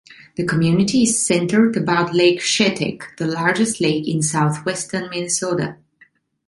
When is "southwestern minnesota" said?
4.23-5.77